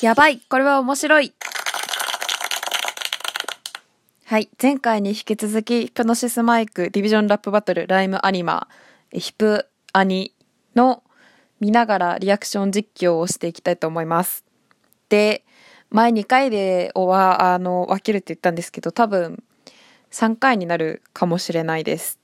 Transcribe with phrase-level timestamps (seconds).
[0.00, 1.32] やばいこれは面白い
[4.26, 4.48] はい。
[4.62, 8.68] 前回に引き続き、ヒプノシスマイク、ディビジョンラップバトル、ライムアニマ、
[9.10, 10.34] ヒプアニ
[10.76, 11.02] の
[11.60, 14.44] 見ながらリアクション実況をしていきたいと思います。
[15.08, 15.44] で、
[15.90, 19.42] 前2回では、あの、分けるって言ったんですけど、多分、
[20.12, 22.20] 3回になるかもしれないです。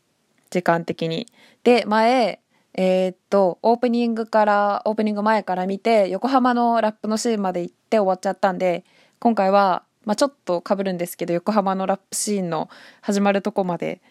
[0.51, 1.27] 時間的に。
[1.65, 2.39] で、前、
[2.77, 8.85] えーっと、オープニングから、オープニング前から見て、横浜のラップのシーンまで行って終わっちゃったんで、
[9.21, 12.69] 今回は、まあちょっと被るんですけど、横浜のラップシーンの
[13.01, 14.03] 始まるとこまで、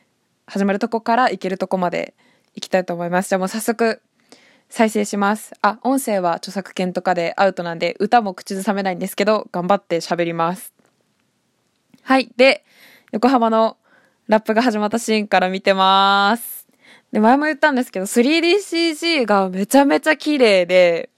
[0.47, 2.13] 始まるとこから行けるとこまで
[2.55, 3.29] 行きたいと思います。
[3.29, 4.01] じゃあもう早速、
[4.69, 5.53] 再生します。
[5.61, 10.73] あ、音声は著作権とかでアウトなんで、歌も口ずさめないんですけど、頑張って喋ります。
[12.01, 12.31] はい。
[12.37, 12.65] で、
[13.11, 13.77] 横浜の
[14.27, 16.62] ラップが始まったシーンから見てます。
[17.13, 21.11] で、前も言ったんですけど、3DCG がめちゃめちゃ綺麗で、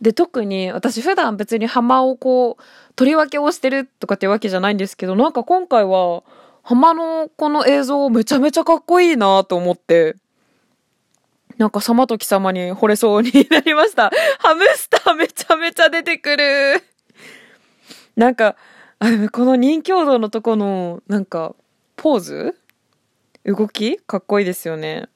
[0.00, 2.62] で、特に私普段別に浜をこう、
[2.94, 6.22] 取り分けをしてるとかっていうわけじゃないんですけど、なんか今回は、
[6.62, 10.14] 浜のこの映像めちゃめちゃかっこいいなと思って、
[11.58, 14.12] なんか様と貴様に惚れそうになりました。
[14.38, 16.80] ハムスターめちゃめちゃ出てくる。
[18.14, 18.54] なんか、
[19.00, 21.56] あでもこの人形道のとこの、なんか、
[21.96, 22.56] ポーズ
[23.44, 23.98] 動き？
[23.98, 25.08] かっこいいですよね。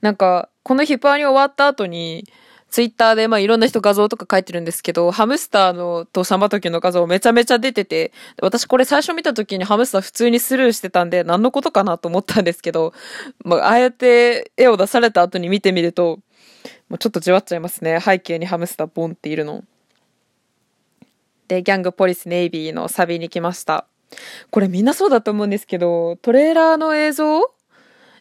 [0.00, 2.24] なんか、このヒッパーに終わった後に、
[2.68, 12.92] ツイッターでまあいろんな人画像とか書いてるんですけど、ハムスターのとサマトキの画像めちゃめちゃ出てて、私これ最初見た時にハムスター普通にスルーしてたんで何のことかなと思ったんですけど、
[13.44, 16.18] まあああやって絵を出された後に見てみると、
[16.88, 18.00] もうちょっとじわっちゃいますね。
[18.00, 19.62] 背景にハムスターボンっているの。
[21.48, 23.86] で、ギャングポリスネイビーのサビに来ました。
[24.50, 27.40] これみんなそうだと思うんですけど、トレーラーの映像？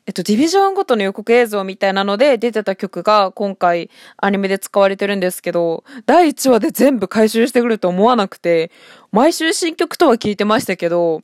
[0.07, 8.71] えっと、ディビジョンごとの予告映像みたいなので出てた曲が今回アニメで使われてるんですけど、第1話で全部回収してくると思わなくて、
[9.11, 11.23] 毎週新曲とは聞いてましたけど、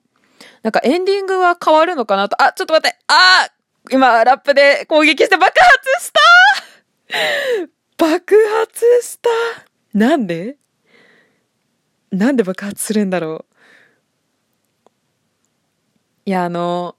[0.64, 3.50] なんかエンディングは変わるのかなと、あ、ちょっと待って、あ
[3.92, 6.20] 今ラップで攻撃して爆発した！
[8.04, 9.30] 爆発した！
[9.94, 10.58] なんで？
[12.12, 13.51] なんで爆発するんだろう？
[16.32, 16.96] いや、あの、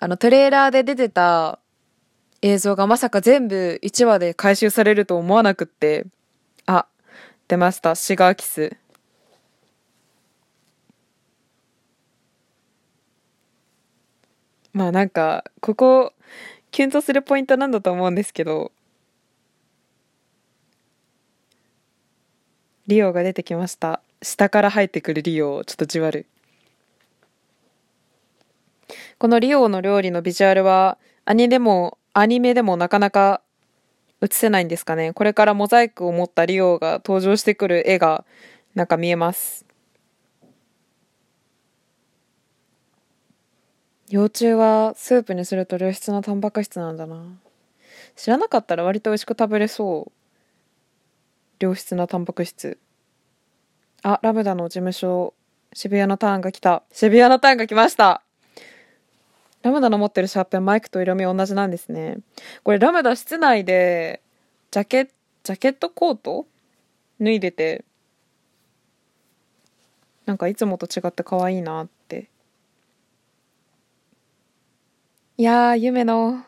[0.00, 1.60] あの、トレーラーで出てた
[2.42, 6.04] 映像がまさか全部1話で回収されると思わなくって、
[6.66, 6.88] あ、
[7.46, 7.94] 出ました。
[7.94, 8.76] シガーキス。
[14.72, 16.12] まあなんか、ここ、
[16.72, 18.72] キュンとするポイントなんだと思うんですけど、
[22.88, 24.02] リオが出てきました。
[24.22, 26.26] 下から入ってくるリオを、ちょっとじわる。
[29.20, 33.42] このリオの料理のビジュアルは、アニでも、アニメでもなかなか
[34.22, 35.12] 映せないんですかね。
[35.12, 38.24] これからモザイクを持ったリオが登場してくる絵が、
[38.74, 39.66] なんか見えます。
[44.08, 47.22] 幼虫はスープにすると良質なタンパク質なんだな。
[48.16, 50.12] 知らなかったら割と美味しく食べれそう。
[51.62, 52.78] 良質なタンパク質。
[54.02, 55.34] あ、ラムダの事務所、
[55.74, 56.84] 渋谷のターンが来た。
[56.90, 58.22] 渋谷のターンが来ました。
[59.62, 62.18] ラムダの持ってるシャーペンマイクと色味同じなんですね。
[62.62, 64.22] これラムダ室内で、
[64.70, 65.10] ジャケ、
[65.42, 66.46] ジャケットコート
[67.20, 67.84] 脱いでて、
[70.24, 72.30] なんかいつもと違って可愛いなって。
[75.36, 76.44] いやー、夢の。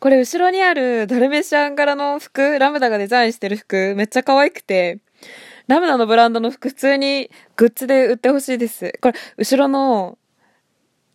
[0.00, 5.00] これ後ろにあるダルメシアン柄の服、ラムダがデザインしてる服、めっちゃ可愛くて、
[5.66, 8.92] ラムダのブランドの服普通にグッズで売ってほしいです。
[9.00, 10.16] これ、後ろの、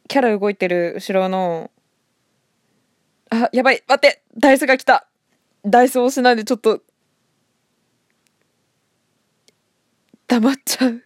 [0.08, 1.72] キャラ動いてる後ろの、
[3.30, 5.08] あ、やばい、待って、ダイスが来た。
[5.66, 6.82] ダイス押しないでちょっと、
[10.28, 11.04] 黙っちゃう。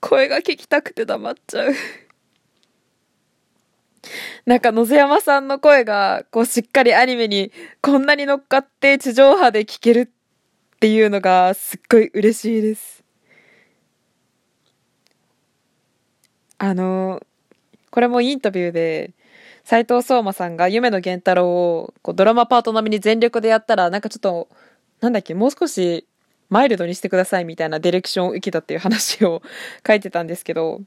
[0.00, 1.72] 声が聞きたくて黙っちゃう。
[4.46, 13.02] なんか野瀬山さんの声が、こうしっかりアニメにこんなに乗っかって地上波で聞けるっていうのがすっごい嬉しいです。
[16.58, 17.20] あの、
[17.94, 19.12] これもインタビューで、
[19.62, 24.48] 斉藤相馬さんが夢野源太郎をこうドラマパート並みに全力でやったら、なんかちょっと、
[25.00, 26.04] なんだっけ、もう少し
[26.48, 29.42] マイルドにしてくださいみたいなディレクションを受けたっていう話を
[29.86, 30.80] 書いてたんですけど、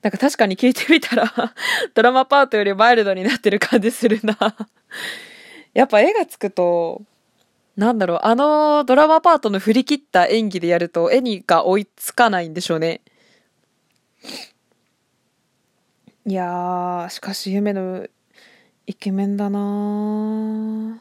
[0.00, 1.54] なんか確かに聞いてみたら、
[1.92, 4.56] ドラマパートよりマイルドになってる感じするな。
[5.74, 7.02] やっぱ絵がつくと、
[7.76, 13.02] なんだろう、あのドラマパートの振り切った演技でやると絵にが追いつかないんでしょうね。
[16.26, 18.06] いや、しかし夢の
[18.86, 21.00] イケメンだな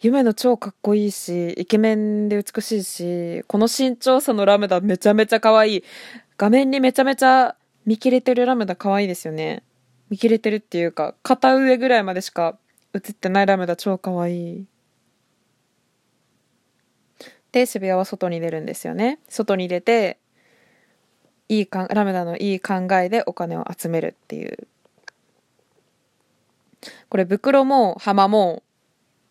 [0.00, 5.84] 夢の超かっこいいし、イケメンで美しいし、この身長差のラムダめちゃめちゃ可愛い。
[6.36, 9.64] 画面にめちゃめちゃ見切れてるラムダ可愛いですよね。
[10.08, 12.56] 見切れてるっていうか、片上ぐらいまでしか
[12.94, 14.66] 映ってないラムダ超可愛い。
[17.50, 19.18] で、渋谷は外に出るんですよね。
[19.28, 20.18] 外に出て、
[21.48, 24.68] いいかラムダのいい考えでお金を集めるっていう。
[27.08, 28.62] これ、袋も浜も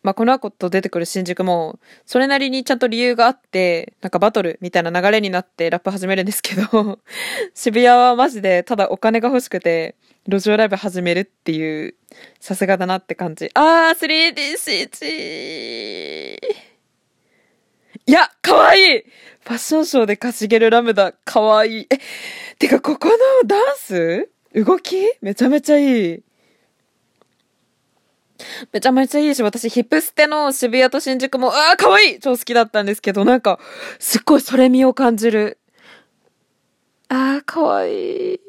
[0.08, 7.00] まあ、この後出てくる新宿も、それなりにちゃんと理由があって、なんかバトルみたいな流れになってラップ始めるんですけど、
[7.54, 11.96] 渋谷はマジでただお金が欲しくて、路上ライブ始めるっていう、
[12.40, 13.52] さすがだなって感じ。
[13.54, 14.34] あー、
[14.96, 16.67] 3DCG!
[18.08, 21.88] いや、かわいいファッションショーで稼げるラムダ、かわいい。
[21.90, 22.00] え、
[22.58, 23.16] てかここの
[23.46, 24.30] ダンス？
[24.56, 24.96] 動き？
[25.22, 26.24] めちゃめちゃいい。
[28.72, 33.60] めちゃめちゃいいし、私ヒップステの渋谷と新宿も、ああ、かわいい超好きだったんですけど、なんか、
[34.00, 35.58] すっごいそれ味を感じる。
[37.10, 38.40] ああ、かわいい。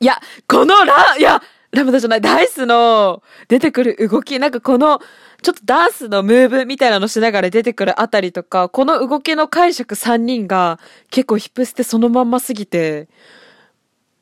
[0.00, 5.00] いや、このラ、いや、ラムダじゃない、ダイスの出てくる動き、なんかこの、
[5.42, 10.80] ちょっとダンスのムーブみたいなのしながら出てくるあたりとか、この動きの解釈3人が
[11.10, 13.08] 結構ヒップステそのまんますぎて、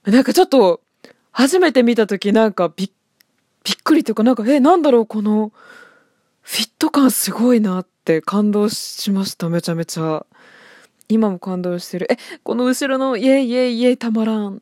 [0.04, 0.80] なんかちょっと、
[1.30, 2.90] 初めて見た時なんかびっ、
[3.62, 5.52] びっくりというかなんか、え、なんだろうこの、
[6.42, 10.26] フィット感すごいなって感動しました、めちゃめちゃ。
[11.08, 12.08] 今も感動してる。
[12.10, 14.60] え、この後ろのイエイイエイイエイたまらん。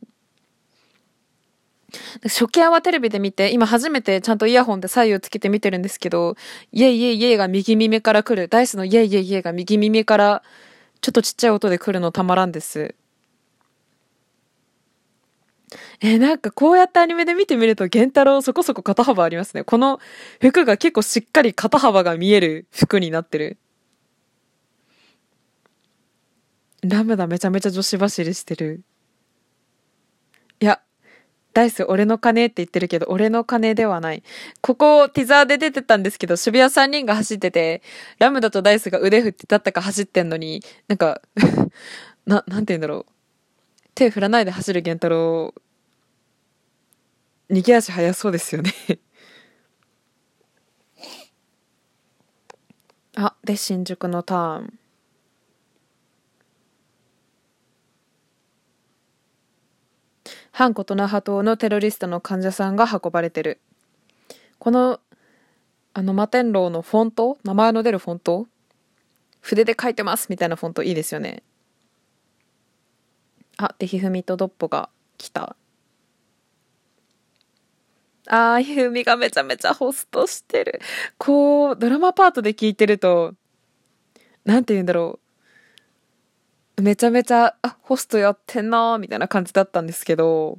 [2.23, 6.37] 初見はテレビで見て、今初めてちゃんとイヤホンで左右つけて見てるんですけど、
[6.73, 8.49] イエイイエイイエイが右耳から来る。
[8.49, 10.43] ダイスのイエイイエイイエイが右耳から
[11.00, 12.94] ちょっとちっちゃい音で来るのたまらんです。
[16.00, 19.64] えー、なんかこうやってアニメで見てみると、玄太郎そこそこ肩幅ありますね。
[19.64, 20.00] この
[20.41, 23.58] 服が結構しっかり肩幅が見える服になってる。
[26.82, 28.82] ラムダめちゃめちゃ女子走りしてる。
[30.61, 30.81] いや、
[31.55, 34.23] ダイス俺の金って言ってるけど、俺の金ではない。
[34.61, 37.81] ここ、ティザーで出てたんですけど、渋谷3人が走ってて、
[38.19, 41.23] ラムダとダイスが腕振って立ったか走ってんのに、なんか
[42.27, 43.12] な、なんて言うんだろう。
[43.95, 45.55] 手振らないで走る玄太郎
[47.51, 48.73] 逃げ足速そうですよね
[53.17, 54.79] あ、で、新宿のターン。
[60.56, 63.61] 反琴那覇島のテロリストの患者さんが運ばれてる。
[64.61, 65.01] この、
[65.95, 68.47] あの、摩天楼のフォント名前の出るフォント
[69.41, 71.43] 筆で書いてますみたいなフォントいいですよね。
[73.56, 75.56] あ、で、ひふみとドッポが来た。
[78.29, 80.81] ああ、ひふみがめちゃめちゃホストしてる。
[81.19, 83.35] こう、ドラマパートで聞いてると、
[84.45, 85.24] なんて言うんだろう。
[86.76, 90.59] めちゃめちゃ、あ、ホストやってんなーみたいな感じだったんですけど、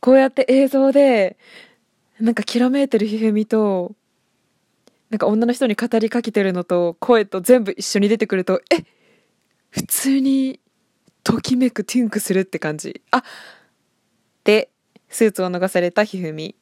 [0.00, 1.36] こうやって映像で、
[2.20, 3.94] なんかきらめいてるひふみと、
[5.10, 8.84] なんか女の人に語りかけてるのと、声と全部一緒に出てくると、え
[9.70, 10.60] 普通に、
[11.22, 13.02] ときめく、ティンクするって感じ。
[13.10, 13.22] あ
[14.44, 14.70] で、
[15.08, 16.56] スーツを脱がされたひふみ。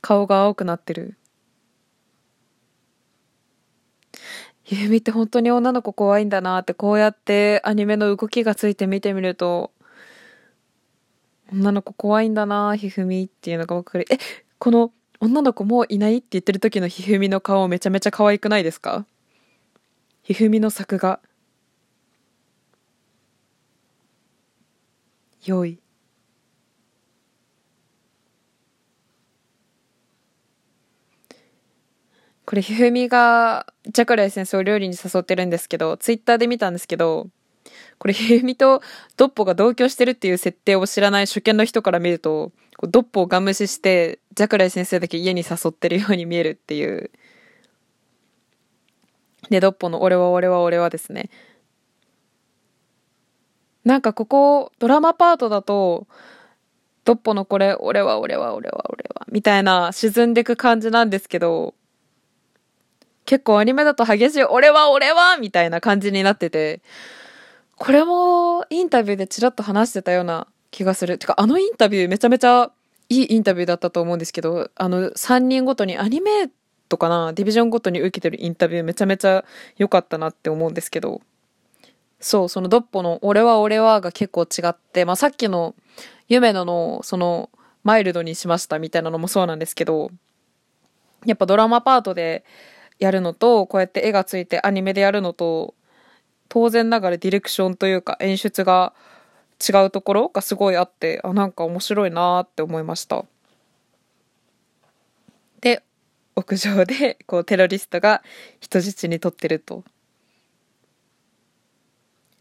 [0.00, 1.16] 顔が青くなってる。
[4.68, 9.70] ゆうみって本当に女の子怖いんだなってこうやってアニメの動きがついて見てみると
[11.52, 14.06] 女の子怖いんだなひふみっていうのがわかる。
[14.10, 14.18] え、
[14.58, 19.06] この女の子もういないって言ってる時のひふみの顔めちゃめちゃ可愛くないですか？
[20.22, 21.20] ひふみの作画。
[25.44, 25.78] 良い。
[32.46, 37.28] これ、ひふみが、ジャクライ先生を料理に誘ってるんですけど、ツイッターで見たんですけど、
[37.98, 38.82] これ、ひふみと
[39.16, 47.10] ドッポが同居してるっていう設定を知らない初見の人から見ると、ドッポをガン無視して、ジャクライ先生だけ家に誘ってるように見えるっていう。
[49.50, 51.30] で、ドッポの俺は俺は俺はですね。
[53.84, 56.06] なんかここ、ドラマパートだと、
[57.04, 61.74] ドッポのこれ、俺は俺は俺は俺は、みたいな沈んでく感じなんですけど、
[63.26, 66.80] 結構アニメだと激しい、俺は俺はみたいな感じになってて、
[67.76, 71.18] これもインタビューでちらっと話してたような気がする。
[71.18, 72.70] てか、あのインタビューめちゃめちゃ
[73.08, 76.50] いいインタビューだったと思うんですけど、あの、3人ごとにアニメ
[76.88, 79.44] とかな、ディビジョンごとに受けてるインタビューめちゃめちゃ
[79.76, 81.20] 良かったなって思うんですけど、
[82.20, 85.74] そう、そのドッポの俺は俺はが結構違って、まあさっきの
[86.28, 87.50] 夢野のその
[87.84, 90.10] マイルドにしましたみたいなのもそうなんですけど、
[91.24, 92.44] やっぱドラマパートで
[92.98, 95.74] やるのと、こうやって絵がついてアニメでやるのと、
[96.48, 98.92] 当然ながらディレクションというか演出が
[99.66, 103.24] 違うところがすごいあって、あ、なんか面白いなって思いました。
[105.60, 105.82] で、
[106.36, 108.22] 屋上でこうテロリストが
[108.60, 109.84] 人質に取ってると。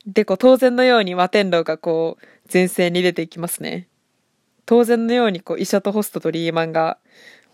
[0.06, 3.88] で、こう当然のように摩天楼がこう前線に出ていきますね。
[4.66, 6.98] 当然のようにこう医者とホストとリーマンが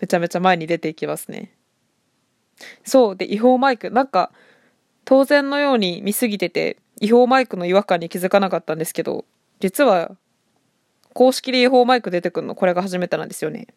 [0.01, 1.53] めちゃめちゃ前に出ていきますね。
[2.83, 3.15] そう。
[3.15, 3.91] で、違法マイク。
[3.91, 4.31] なんか、
[5.05, 9.25] 当然のように見すぎてて、違法マイクの違和感に気づかなかったんですけど、
[9.59, 10.15] 実は、
[11.13, 13.67] 公式で違法マイク出てくるの、これが初めてなんですよね。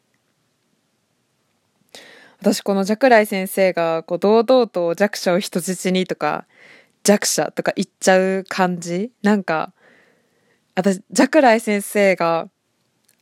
[2.40, 6.46] 私、このジャクライ先生が、こう、堂々と弱者を人質にとか、
[7.02, 9.12] 弱者とか言っちゃう感じ？
[9.22, 9.72] なんか、
[10.74, 12.48] 私、ジャクライ先生が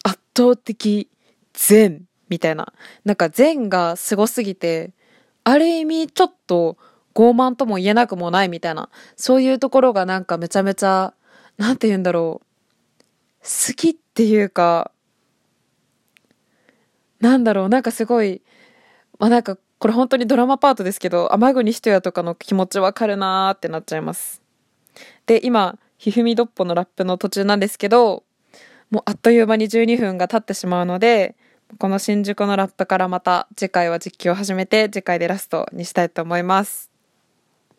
[0.02, 1.08] 圧倒的
[1.52, 2.72] 善みたいな。
[3.04, 4.90] なんか善がすごすぎて、
[5.44, 6.76] ある意味ちょっと
[7.14, 8.88] 傲慢とも言えなくもないみたいな。
[9.16, 11.14] そういうところがなんかめちゃめちゃ、
[11.58, 12.46] なんて言うんだろう。
[13.42, 14.92] 好きっていうか、
[17.20, 18.42] なんだろう、なんかすごい、
[19.18, 24.40] まあなんかこれ本当にドラマパートですけど、天国人やとかの気持ちわかるなーってなっちゃいます。
[25.26, 28.22] で、今、ひふみどっぽのラップの途中なんですけど、
[28.90, 31.34] もうあっという間に12分が経ってしまうので、
[31.78, 36.91] この新宿のラップからまた次回は実況を始めて次回でラストにしたいと思います。